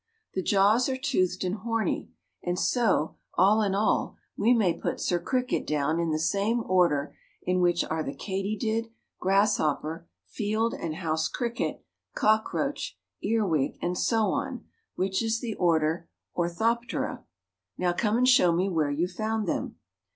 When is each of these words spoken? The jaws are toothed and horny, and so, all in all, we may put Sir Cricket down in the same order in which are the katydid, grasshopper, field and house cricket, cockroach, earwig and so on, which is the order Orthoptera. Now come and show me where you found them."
The 0.33 0.41
jaws 0.41 0.89
are 0.89 0.97
toothed 0.97 1.43
and 1.43 1.57
horny, 1.57 2.09
and 2.41 2.57
so, 2.57 3.17
all 3.35 3.61
in 3.61 3.75
all, 3.75 4.17
we 4.35 4.51
may 4.51 4.73
put 4.73 4.99
Sir 4.99 5.19
Cricket 5.19 5.67
down 5.67 5.99
in 5.99 6.09
the 6.09 6.17
same 6.17 6.63
order 6.63 7.15
in 7.43 7.61
which 7.61 7.83
are 7.83 8.01
the 8.01 8.15
katydid, 8.15 8.89
grasshopper, 9.19 10.07
field 10.25 10.73
and 10.73 10.95
house 10.95 11.27
cricket, 11.27 11.85
cockroach, 12.15 12.97
earwig 13.21 13.77
and 13.79 13.95
so 13.95 14.29
on, 14.31 14.65
which 14.95 15.21
is 15.21 15.39
the 15.39 15.53
order 15.53 16.09
Orthoptera. 16.35 17.23
Now 17.77 17.93
come 17.93 18.17
and 18.17 18.27
show 18.27 18.51
me 18.51 18.69
where 18.69 18.89
you 18.89 19.07
found 19.07 19.47
them." 19.47 19.75